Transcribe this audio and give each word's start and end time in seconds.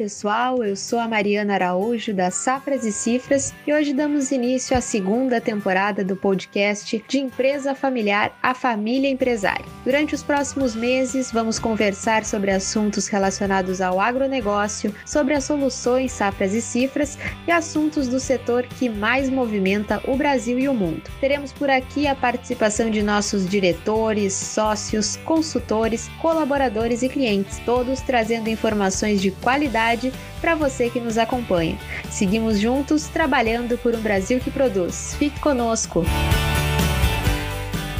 pessoal, 0.00 0.64
eu 0.64 0.76
sou 0.76 0.98
a 0.98 1.06
Mariana 1.06 1.52
Araújo 1.52 2.14
da 2.14 2.30
Safras 2.30 2.86
e 2.86 2.90
Cifras 2.90 3.52
e 3.66 3.72
hoje 3.74 3.92
damos 3.92 4.32
início 4.32 4.74
à 4.74 4.80
segunda 4.80 5.42
temporada 5.42 6.02
do 6.02 6.16
podcast 6.16 7.04
de 7.06 7.18
empresa 7.18 7.74
familiar 7.74 8.34
A 8.42 8.54
Família 8.54 9.10
Empresária. 9.10 9.66
Durante 9.84 10.14
os 10.14 10.22
próximos 10.22 10.74
meses, 10.74 11.32
vamos 11.32 11.58
conversar 11.58 12.24
sobre 12.24 12.50
assuntos 12.50 13.08
relacionados 13.08 13.80
ao 13.80 13.98
agronegócio, 13.98 14.94
sobre 15.06 15.34
as 15.34 15.44
soluções 15.44 16.12
Safras 16.12 16.52
e 16.52 16.60
Cifras 16.60 17.18
e 17.46 17.50
assuntos 17.50 18.06
do 18.06 18.20
setor 18.20 18.64
que 18.64 18.88
mais 18.88 19.30
movimenta 19.30 20.00
o 20.06 20.16
Brasil 20.16 20.58
e 20.58 20.68
o 20.68 20.74
mundo. 20.74 21.02
Teremos 21.20 21.52
por 21.52 21.70
aqui 21.70 22.06
a 22.06 22.14
participação 22.14 22.90
de 22.90 23.02
nossos 23.02 23.48
diretores, 23.48 24.34
sócios, 24.34 25.16
consultores, 25.24 26.10
colaboradores 26.20 27.02
e 27.02 27.08
clientes, 27.08 27.58
todos 27.64 28.00
trazendo 28.02 28.50
informações 28.50 29.20
de 29.22 29.30
qualidade 29.30 30.12
para 30.40 30.54
você 30.54 30.90
que 30.90 31.00
nos 31.00 31.16
acompanha. 31.16 31.78
Seguimos 32.10 32.58
juntos 32.58 33.08
trabalhando 33.08 33.78
por 33.78 33.94
um 33.94 34.00
Brasil 34.00 34.40
que 34.40 34.50
produz. 34.50 35.14
Fique 35.18 35.40
conosco! 35.40 36.04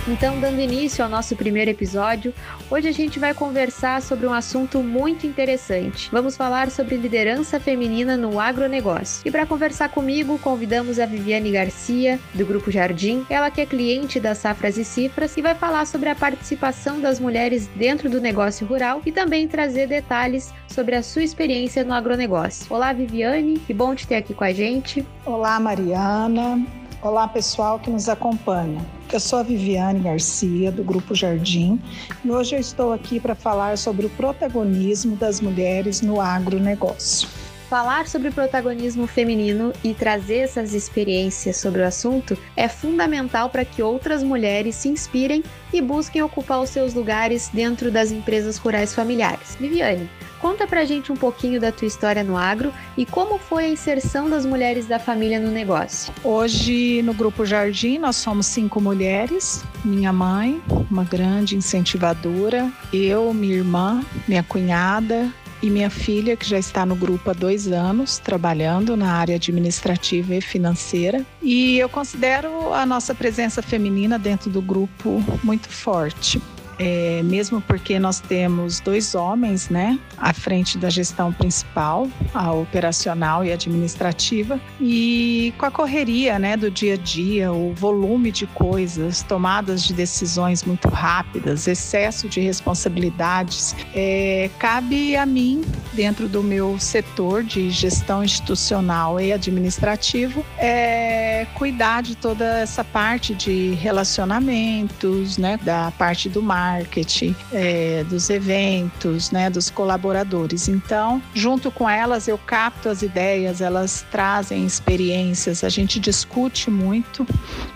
Então, 0.08 0.40
dando 0.40 0.60
início 0.60 1.04
ao 1.04 1.10
nosso 1.10 1.36
primeiro 1.36 1.70
episódio, 1.70 2.32
hoje 2.70 2.88
a 2.88 2.92
gente 2.92 3.18
vai 3.18 3.34
conversar 3.34 4.00
sobre 4.00 4.26
um 4.26 4.32
assunto 4.32 4.82
muito 4.82 5.26
interessante. 5.26 6.08
Vamos 6.10 6.36
falar 6.36 6.70
sobre 6.70 6.96
liderança 6.96 7.60
feminina 7.60 8.16
no 8.16 8.40
agronegócio. 8.40 9.22
E 9.26 9.30
para 9.30 9.44
conversar 9.44 9.90
comigo, 9.90 10.38
convidamos 10.38 10.98
a 10.98 11.04
Viviane 11.04 11.52
Garcia, 11.52 12.18
do 12.34 12.46
Grupo 12.46 12.70
Jardim, 12.70 13.24
ela 13.28 13.50
que 13.50 13.60
é 13.60 13.66
cliente 13.66 14.18
das 14.18 14.38
Safras 14.38 14.78
e 14.78 14.84
Cifras 14.84 15.36
e 15.36 15.42
vai 15.42 15.54
falar 15.54 15.86
sobre 15.86 16.08
a 16.08 16.14
participação 16.14 16.98
das 16.98 17.20
mulheres 17.20 17.68
dentro 17.76 18.08
do 18.08 18.20
negócio 18.20 18.66
rural 18.66 19.02
e 19.04 19.12
também 19.12 19.46
trazer 19.46 19.86
detalhes 19.86 20.52
sobre 20.66 20.94
a 20.96 21.02
sua 21.02 21.22
experiência 21.22 21.84
no 21.84 21.92
agronegócio. 21.92 22.66
Olá, 22.70 22.92
Viviane, 22.92 23.58
que 23.58 23.74
bom 23.74 23.94
te 23.94 24.06
ter 24.06 24.16
aqui 24.16 24.32
com 24.32 24.44
a 24.44 24.52
gente. 24.52 25.06
Olá, 25.26 25.60
Mariana. 25.60 26.79
Olá, 27.02 27.26
pessoal 27.26 27.78
que 27.78 27.88
nos 27.88 28.10
acompanha. 28.10 28.84
Eu 29.10 29.18
sou 29.18 29.38
a 29.38 29.42
Viviane 29.42 30.00
Garcia, 30.00 30.70
do 30.70 30.84
Grupo 30.84 31.14
Jardim, 31.14 31.80
e 32.22 32.30
hoje 32.30 32.54
eu 32.54 32.60
estou 32.60 32.92
aqui 32.92 33.18
para 33.18 33.34
falar 33.34 33.78
sobre 33.78 34.04
o 34.04 34.10
protagonismo 34.10 35.16
das 35.16 35.40
mulheres 35.40 36.02
no 36.02 36.20
agronegócio. 36.20 37.26
Falar 37.70 38.06
sobre 38.06 38.30
protagonismo 38.30 39.06
feminino 39.06 39.72
e 39.82 39.94
trazer 39.94 40.40
essas 40.40 40.74
experiências 40.74 41.56
sobre 41.56 41.80
o 41.80 41.86
assunto 41.86 42.36
é 42.54 42.68
fundamental 42.68 43.48
para 43.48 43.64
que 43.64 43.82
outras 43.82 44.22
mulheres 44.22 44.74
se 44.74 44.90
inspirem 44.90 45.42
e 45.72 45.80
busquem 45.80 46.20
ocupar 46.20 46.60
os 46.60 46.68
seus 46.68 46.92
lugares 46.92 47.48
dentro 47.48 47.90
das 47.90 48.12
empresas 48.12 48.58
rurais 48.58 48.94
familiares. 48.94 49.56
Viviane, 49.58 50.10
conta 50.40 50.66
pra 50.66 50.84
gente 50.84 51.12
um 51.12 51.16
pouquinho 51.16 51.60
da 51.60 51.70
tua 51.70 51.86
história 51.86 52.24
no 52.24 52.36
agro 52.36 52.72
e 52.96 53.04
como 53.04 53.38
foi 53.38 53.66
a 53.66 53.68
inserção 53.68 54.28
das 54.28 54.44
mulheres 54.46 54.86
da 54.86 54.98
família 54.98 55.38
no 55.38 55.50
negócio. 55.50 56.12
Hoje, 56.24 57.02
no 57.02 57.12
Grupo 57.12 57.44
Jardim, 57.44 57.98
nós 57.98 58.16
somos 58.16 58.46
cinco 58.46 58.80
mulheres. 58.80 59.62
Minha 59.84 60.12
mãe, 60.12 60.60
uma 60.90 61.04
grande 61.04 61.56
incentivadora, 61.56 62.70
eu, 62.92 63.32
minha 63.34 63.56
irmã, 63.56 64.04
minha 64.26 64.42
cunhada, 64.42 65.30
e 65.62 65.68
minha 65.68 65.90
filha, 65.90 66.36
que 66.36 66.48
já 66.48 66.58
está 66.58 66.86
no 66.86 66.94
grupo 66.94 67.30
há 67.30 67.34
dois 67.34 67.68
anos, 67.68 68.18
trabalhando 68.18 68.96
na 68.96 69.12
área 69.12 69.36
administrativa 69.36 70.34
e 70.34 70.40
financeira. 70.40 71.24
E 71.42 71.78
eu 71.78 71.88
considero 71.88 72.72
a 72.72 72.86
nossa 72.86 73.14
presença 73.14 73.60
feminina 73.60 74.18
dentro 74.18 74.48
do 74.48 74.62
grupo 74.62 75.22
muito 75.44 75.68
forte 75.68 76.40
é, 76.80 77.22
mesmo 77.22 77.60
porque 77.60 77.98
nós 77.98 78.20
temos 78.20 78.80
dois 78.80 79.14
homens, 79.14 79.68
né, 79.68 79.98
à 80.16 80.32
frente 80.32 80.78
da 80.78 80.88
gestão 80.88 81.30
principal, 81.30 82.08
a 82.32 82.50
operacional 82.52 83.44
e 83.44 83.52
administrativa, 83.52 84.58
e 84.80 85.52
com 85.58 85.66
a 85.66 85.70
correria, 85.70 86.38
né, 86.38 86.56
do 86.56 86.70
dia 86.70 86.94
a 86.94 86.96
dia, 86.96 87.52
o 87.52 87.74
volume 87.74 88.32
de 88.32 88.46
coisas, 88.46 89.22
tomadas 89.22 89.82
de 89.82 89.92
decisões 89.92 90.64
muito 90.64 90.88
rápidas, 90.88 91.68
excesso 91.68 92.30
de 92.30 92.40
responsabilidades, 92.40 93.76
é, 93.94 94.48
cabe 94.58 95.14
a 95.16 95.26
mim, 95.26 95.62
dentro 95.92 96.28
do 96.28 96.42
meu 96.42 96.78
setor 96.78 97.42
de 97.44 97.68
gestão 97.68 98.24
institucional 98.24 99.20
e 99.20 99.34
administrativo, 99.34 100.42
é, 100.56 101.46
cuidar 101.56 102.02
de 102.02 102.16
toda 102.16 102.60
essa 102.60 102.82
parte 102.82 103.34
de 103.34 103.74
relacionamentos, 103.74 105.36
né, 105.36 105.58
da 105.62 105.90
parte 105.98 106.26
do 106.30 106.42
mar 106.42 106.69
marketing, 106.70 107.34
é, 107.52 108.04
dos 108.04 108.30
eventos, 108.30 109.30
né, 109.30 109.50
dos 109.50 109.70
colaboradores. 109.70 110.68
Então, 110.68 111.22
junto 111.34 111.70
com 111.70 111.88
elas, 111.88 112.28
eu 112.28 112.38
capto 112.38 112.88
as 112.88 113.02
ideias, 113.02 113.60
elas 113.60 114.06
trazem 114.10 114.64
experiências, 114.64 115.64
a 115.64 115.68
gente 115.68 115.98
discute 115.98 116.70
muito 116.70 117.26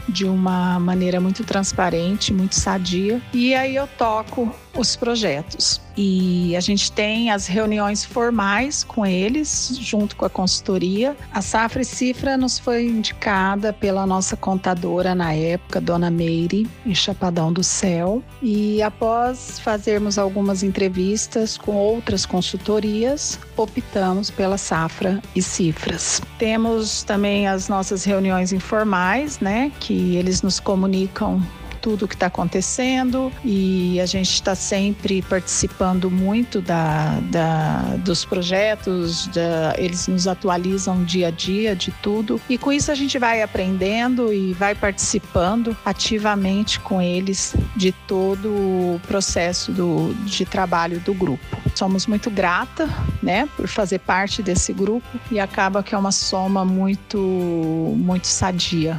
de 0.08 0.24
uma 0.24 0.78
maneira 0.78 1.20
muito 1.20 1.44
transparente, 1.44 2.32
muito 2.32 2.54
sadia, 2.54 3.20
e 3.32 3.54
aí 3.54 3.74
eu 3.76 3.86
toco 3.86 4.54
os 4.76 4.96
projetos. 4.96 5.80
E 5.96 6.56
a 6.56 6.60
gente 6.60 6.90
tem 6.90 7.30
as 7.30 7.46
reuniões 7.46 8.04
formais 8.04 8.82
com 8.82 9.06
eles, 9.06 9.76
junto 9.80 10.16
com 10.16 10.24
a 10.24 10.30
consultoria. 10.30 11.16
A 11.32 11.40
Safra 11.40 11.82
e 11.82 11.84
Cifra 11.84 12.36
nos 12.36 12.58
foi 12.58 12.86
indicada 12.86 13.72
pela 13.72 14.06
nossa 14.06 14.36
contadora 14.36 15.14
na 15.14 15.32
época, 15.32 15.80
Dona 15.80 16.10
Meire, 16.10 16.68
em 16.84 16.94
Chapadão 16.94 17.52
do 17.52 17.62
Céu. 17.62 18.22
E 18.42 18.82
após 18.82 19.58
fazermos 19.60 20.18
algumas 20.18 20.62
entrevistas 20.62 21.56
com 21.56 21.76
outras 21.76 22.26
consultorias, 22.26 23.38
optamos 23.56 24.30
pela 24.30 24.58
Safra 24.58 25.22
e 25.34 25.40
Cifras. 25.40 26.20
Temos 26.38 27.04
também 27.04 27.46
as 27.46 27.68
nossas 27.68 28.04
reuniões 28.04 28.52
informais, 28.52 29.38
né, 29.38 29.70
que 29.78 30.16
eles 30.16 30.42
nos 30.42 30.58
comunicam 30.58 31.40
tudo 31.84 32.06
o 32.06 32.08
que 32.08 32.14
está 32.14 32.28
acontecendo 32.28 33.30
e 33.44 34.00
a 34.00 34.06
gente 34.06 34.32
está 34.32 34.54
sempre 34.54 35.20
participando 35.20 36.10
muito 36.10 36.62
da, 36.62 37.20
da 37.30 37.96
dos 37.98 38.24
projetos, 38.24 39.26
da, 39.26 39.74
eles 39.76 40.08
nos 40.08 40.26
atualizam 40.26 41.04
dia 41.04 41.28
a 41.28 41.30
dia 41.30 41.76
de 41.76 41.90
tudo 42.02 42.40
e 42.48 42.56
com 42.56 42.72
isso 42.72 42.90
a 42.90 42.94
gente 42.94 43.18
vai 43.18 43.42
aprendendo 43.42 44.32
e 44.32 44.54
vai 44.54 44.74
participando 44.74 45.76
ativamente 45.84 46.80
com 46.80 47.02
eles 47.02 47.54
de 47.76 47.92
todo 47.92 48.48
o 48.48 49.00
processo 49.06 49.70
do, 49.70 50.14
de 50.24 50.46
trabalho 50.46 50.98
do 51.00 51.12
grupo. 51.12 51.44
Somos 51.74 52.06
muito 52.06 52.30
grata, 52.30 52.88
né, 53.22 53.46
por 53.58 53.68
fazer 53.68 53.98
parte 53.98 54.42
desse 54.42 54.72
grupo 54.72 55.06
e 55.30 55.38
acaba 55.38 55.82
que 55.82 55.94
é 55.94 55.98
uma 55.98 56.12
soma 56.12 56.64
muito 56.64 57.18
muito 57.18 58.26
sadia 58.26 58.98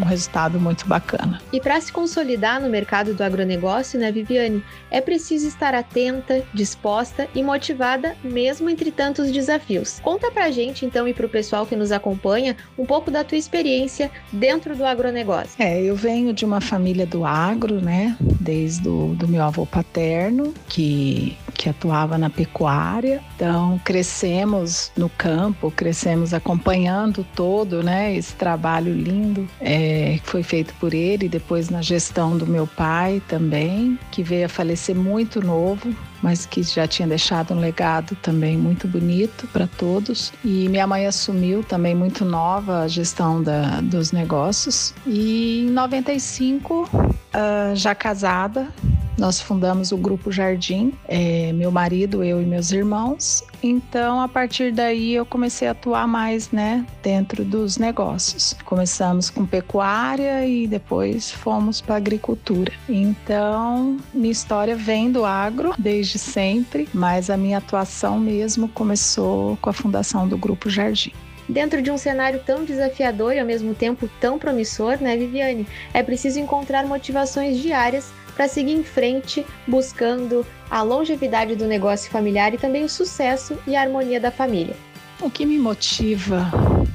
um 0.00 0.04
resultado 0.04 0.58
muito 0.58 0.86
bacana. 0.86 1.40
E 1.52 1.60
para 1.60 1.80
se 1.80 1.92
consolidar 1.92 2.60
no 2.60 2.68
mercado 2.68 3.14
do 3.14 3.22
agronegócio, 3.22 3.98
né, 3.98 4.10
Viviane, 4.10 4.62
é 4.90 5.00
preciso 5.00 5.46
estar 5.46 5.74
atenta, 5.74 6.42
disposta 6.52 7.28
e 7.34 7.42
motivada 7.42 8.16
mesmo 8.22 8.68
entre 8.68 8.90
tantos 8.90 9.30
desafios. 9.30 10.00
Conta 10.00 10.30
pra 10.30 10.50
gente 10.50 10.84
então 10.84 11.06
e 11.06 11.14
pro 11.14 11.28
pessoal 11.28 11.66
que 11.66 11.76
nos 11.76 11.92
acompanha 11.92 12.56
um 12.78 12.86
pouco 12.86 13.10
da 13.10 13.24
tua 13.24 13.38
experiência 13.38 14.10
dentro 14.32 14.76
do 14.76 14.84
agronegócio. 14.84 15.50
É, 15.58 15.80
eu 15.82 15.94
venho 15.96 16.32
de 16.32 16.44
uma 16.44 16.60
família 16.60 17.06
do 17.06 17.24
agro, 17.24 17.80
né, 17.80 18.16
desde 18.20 18.88
o 18.88 19.14
do 19.14 19.28
meu 19.28 19.42
avô 19.42 19.66
paterno, 19.66 20.54
que 20.68 21.36
que 21.60 21.68
atuava 21.68 22.16
na 22.16 22.30
pecuária. 22.30 23.22
Então, 23.36 23.78
crescemos 23.84 24.90
no 24.96 25.10
campo, 25.10 25.70
crescemos 25.70 26.32
acompanhando 26.32 27.22
todo, 27.36 27.82
né, 27.82 28.16
esse 28.16 28.34
trabalho 28.34 28.94
lindo 28.94 29.46
é, 29.60 30.18
que 30.22 30.26
foi 30.26 30.42
feito 30.42 30.72
por 30.80 30.94
ele, 30.94 31.28
depois 31.28 31.68
na 31.68 31.82
gestão 31.82 32.34
do 32.34 32.46
meu 32.46 32.66
pai 32.66 33.20
também, 33.28 33.98
que 34.10 34.22
veio 34.22 34.46
a 34.46 34.48
falecer 34.48 34.96
muito 34.96 35.44
novo, 35.44 35.94
mas 36.22 36.46
que 36.46 36.62
já 36.62 36.86
tinha 36.86 37.06
deixado 37.06 37.52
um 37.52 37.60
legado 37.60 38.16
também 38.22 38.56
muito 38.56 38.88
bonito 38.88 39.46
para 39.48 39.66
todos. 39.66 40.32
E 40.42 40.66
minha 40.70 40.86
mãe 40.86 41.06
assumiu 41.06 41.62
também 41.62 41.94
muito 41.94 42.24
nova 42.24 42.84
a 42.84 42.88
gestão 42.88 43.42
da, 43.42 43.82
dos 43.82 44.12
negócios. 44.12 44.94
E 45.06 45.66
em 45.66 45.70
95, 45.70 46.88
uh, 46.94 47.16
ah, 47.34 47.72
já 47.74 47.94
casada, 47.94 48.68
nós 49.20 49.38
fundamos 49.38 49.92
o 49.92 49.98
Grupo 49.98 50.32
Jardim, 50.32 50.94
é, 51.06 51.52
meu 51.52 51.70
marido, 51.70 52.24
eu 52.24 52.40
e 52.40 52.46
meus 52.46 52.72
irmãos. 52.72 53.44
Então, 53.62 54.18
a 54.18 54.26
partir 54.26 54.72
daí, 54.72 55.12
eu 55.12 55.26
comecei 55.26 55.68
a 55.68 55.72
atuar 55.72 56.08
mais, 56.08 56.50
né, 56.50 56.86
dentro 57.02 57.44
dos 57.44 57.76
negócios. 57.76 58.56
Começamos 58.64 59.28
com 59.28 59.44
pecuária 59.44 60.46
e 60.46 60.66
depois 60.66 61.30
fomos 61.30 61.82
para 61.82 61.96
agricultura. 61.96 62.72
Então, 62.88 63.98
minha 64.14 64.32
história 64.32 64.74
vem 64.74 65.12
do 65.12 65.26
agro 65.26 65.74
desde 65.78 66.18
sempre, 66.18 66.88
mas 66.94 67.28
a 67.28 67.36
minha 67.36 67.58
atuação 67.58 68.18
mesmo 68.18 68.68
começou 68.68 69.58
com 69.60 69.68
a 69.68 69.74
fundação 69.74 70.26
do 70.26 70.38
Grupo 70.38 70.70
Jardim. 70.70 71.12
Dentro 71.50 71.82
de 71.82 71.90
um 71.90 71.98
cenário 71.98 72.40
tão 72.46 72.64
desafiador 72.64 73.34
e 73.34 73.40
ao 73.40 73.44
mesmo 73.44 73.74
tempo 73.74 74.08
tão 74.20 74.38
promissor, 74.38 74.98
né, 75.00 75.16
Viviane? 75.16 75.66
É 75.92 76.00
preciso 76.00 76.38
encontrar 76.38 76.86
motivações 76.86 77.58
diárias 77.58 78.12
para 78.36 78.46
seguir 78.46 78.74
em 78.74 78.84
frente 78.84 79.44
buscando 79.66 80.46
a 80.70 80.80
longevidade 80.82 81.56
do 81.56 81.66
negócio 81.66 82.08
familiar 82.08 82.54
e 82.54 82.58
também 82.58 82.84
o 82.84 82.88
sucesso 82.88 83.58
e 83.66 83.74
a 83.74 83.82
harmonia 83.82 84.20
da 84.20 84.30
família. 84.30 84.76
O 85.20 85.28
que 85.28 85.44
me 85.44 85.58
motiva 85.58 86.50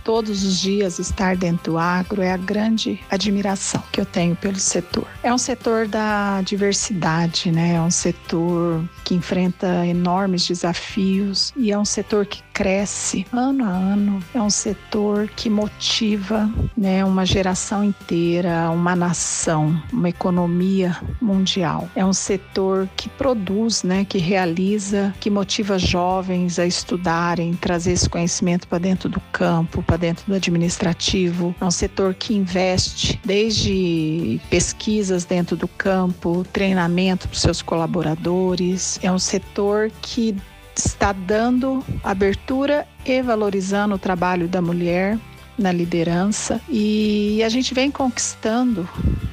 todos 0.05 0.43
os 0.43 0.59
dias 0.59 0.99
estar 0.99 1.35
dentro 1.35 1.73
do 1.73 1.77
agro 1.77 2.21
é 2.21 2.31
a 2.31 2.37
grande 2.37 2.99
admiração 3.11 3.83
que 3.91 3.99
eu 3.99 4.05
tenho 4.05 4.35
pelo 4.37 4.57
setor. 4.57 5.05
É 5.21 5.33
um 5.33 5.37
setor 5.37 5.87
da 5.87 6.41
diversidade, 6.41 7.51
né? 7.51 7.75
É 7.75 7.81
um 7.81 7.91
setor 7.91 8.83
que 9.03 9.13
enfrenta 9.13 9.85
enormes 9.85 10.47
desafios 10.47 11.53
e 11.57 11.71
é 11.71 11.77
um 11.77 11.85
setor 11.85 12.25
que 12.25 12.44
cresce 12.55 13.27
ano 13.33 13.65
a 13.65 13.67
ano. 13.67 14.23
É 14.33 14.41
um 14.41 14.49
setor 14.49 15.27
que 15.27 15.49
motiva, 15.49 16.49
né, 16.75 17.03
uma 17.03 17.25
geração 17.25 17.83
inteira, 17.83 18.71
uma 18.71 18.95
nação, 18.95 19.77
uma 19.91 20.07
economia 20.07 20.97
mundial. 21.21 21.89
É 21.93 22.05
um 22.05 22.13
setor 22.13 22.87
que 22.95 23.09
produz, 23.09 23.83
né, 23.83 24.05
que 24.05 24.17
realiza, 24.17 25.13
que 25.19 25.29
motiva 25.29 25.77
jovens 25.77 26.57
a 26.57 26.65
estudarem, 26.65 27.53
trazer 27.55 27.91
esse 27.91 28.09
conhecimento 28.09 28.69
para 28.69 28.77
dentro 28.77 29.09
do 29.09 29.19
campo, 29.33 29.83
para 29.83 29.97
dentro 29.97 30.25
do 30.25 30.33
administrativo. 30.33 31.53
É 31.59 31.65
um 31.65 31.71
setor 31.71 32.13
que 32.13 32.33
investe 32.33 33.19
desde 33.25 34.39
pesquisas 34.49 35.25
dentro 35.25 35.57
do 35.57 35.67
campo, 35.67 36.45
treinamento 36.53 37.27
para 37.27 37.35
os 37.35 37.41
seus 37.41 37.61
colaboradores. 37.61 38.97
É 39.03 39.11
um 39.11 39.19
setor 39.19 39.91
que 40.01 40.33
está 40.75 41.11
dando 41.11 41.83
abertura 42.03 42.87
e 43.05 43.21
valorizando 43.21 43.95
o 43.95 43.99
trabalho 43.99 44.47
da 44.47 44.61
mulher 44.61 45.17
na 45.57 45.71
liderança 45.71 46.59
e 46.69 47.41
a 47.43 47.49
gente 47.49 47.73
vem 47.73 47.89
conquistando, 47.89 48.87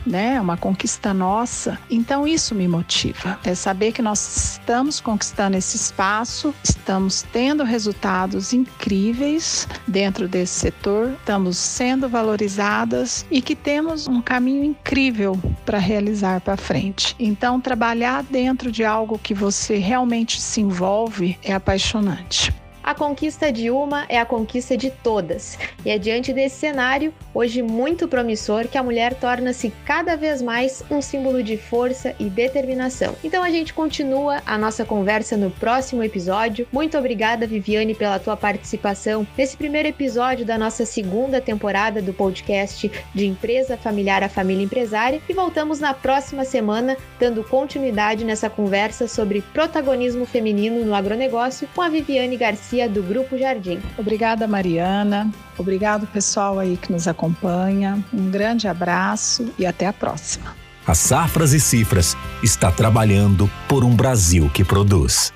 né? 0.06 0.40
Uma 0.40 0.56
conquista 0.56 1.12
nossa. 1.12 1.78
Então 1.90 2.26
isso 2.26 2.54
me 2.54 2.68
motiva. 2.68 3.38
É 3.44 3.54
saber 3.54 3.92
que 3.92 4.02
nós 4.02 4.52
estamos 4.52 5.00
conquistando 5.00 5.56
esse 5.56 5.76
espaço, 5.76 6.54
estamos 6.62 7.22
tendo 7.32 7.64
resultados 7.64 8.52
incríveis 8.52 9.66
dentro 9.86 10.28
desse 10.28 10.60
setor, 10.60 11.12
estamos 11.18 11.56
sendo 11.56 12.08
valorizadas 12.08 13.26
e 13.30 13.40
que 13.42 13.56
temos 13.56 14.06
um 14.06 14.20
caminho 14.22 14.64
incrível 14.64 15.40
para 15.64 15.78
realizar 15.78 16.40
para 16.40 16.56
frente. 16.56 17.14
Então 17.18 17.60
trabalhar 17.60 18.22
dentro 18.22 18.70
de 18.70 18.84
algo 18.84 19.18
que 19.18 19.34
você 19.34 19.76
realmente 19.76 20.40
se 20.40 20.60
envolve 20.60 21.38
é 21.42 21.52
apaixonante. 21.52 22.52
A 22.84 22.96
conquista 22.96 23.52
de 23.52 23.70
uma 23.70 24.04
é 24.08 24.18
a 24.18 24.26
conquista 24.26 24.76
de 24.76 24.90
todas. 24.90 25.56
E 25.84 25.90
é 25.90 25.98
diante 25.98 26.32
desse 26.32 26.56
cenário, 26.56 27.14
hoje 27.32 27.62
muito 27.62 28.08
promissor, 28.08 28.66
que 28.66 28.76
a 28.76 28.82
mulher 28.82 29.14
torna-se 29.14 29.72
cada 29.84 30.16
vez 30.16 30.42
mais 30.42 30.82
um 30.90 31.00
símbolo 31.00 31.44
de 31.44 31.56
força 31.56 32.12
e 32.18 32.24
determinação. 32.24 33.14
Então 33.22 33.44
a 33.44 33.50
gente 33.50 33.72
continua 33.72 34.42
a 34.44 34.58
nossa 34.58 34.84
conversa 34.84 35.36
no 35.36 35.48
próximo 35.48 36.02
episódio. 36.02 36.66
Muito 36.72 36.98
obrigada, 36.98 37.46
Viviane, 37.46 37.94
pela 37.94 38.18
tua 38.18 38.36
participação 38.36 39.24
nesse 39.38 39.56
primeiro 39.56 39.86
episódio 39.86 40.44
da 40.44 40.58
nossa 40.58 40.84
segunda 40.84 41.40
temporada 41.40 42.02
do 42.02 42.12
podcast 42.12 42.90
de 43.14 43.26
Empresa 43.26 43.76
Familiar 43.76 44.24
a 44.24 44.28
Família 44.28 44.64
Empresária. 44.64 45.22
E 45.28 45.32
voltamos 45.32 45.78
na 45.78 45.94
próxima 45.94 46.44
semana, 46.44 46.96
dando 47.20 47.44
continuidade 47.44 48.24
nessa 48.24 48.50
conversa 48.50 49.06
sobre 49.06 49.40
protagonismo 49.52 50.26
feminino 50.26 50.84
no 50.84 50.96
agronegócio 50.96 51.68
com 51.76 51.80
a 51.80 51.88
Viviane 51.88 52.36
Garcia 52.36 52.71
Garcia, 52.72 52.88
do 52.88 53.02
Grupo 53.02 53.36
Jardim. 53.36 53.80
Obrigada, 53.98 54.46
Mariana. 54.48 55.30
Obrigado, 55.58 56.06
pessoal 56.06 56.58
aí 56.58 56.76
que 56.76 56.90
nos 56.90 57.06
acompanha. 57.06 58.02
Um 58.12 58.30
grande 58.30 58.66
abraço 58.66 59.52
e 59.58 59.66
até 59.66 59.86
a 59.86 59.92
próxima. 59.92 60.56
A 60.86 60.94
Safras 60.94 61.52
e 61.52 61.60
Cifras 61.60 62.16
está 62.42 62.72
trabalhando 62.72 63.48
por 63.68 63.84
um 63.84 63.94
Brasil 63.94 64.50
que 64.52 64.64
produz. 64.64 65.32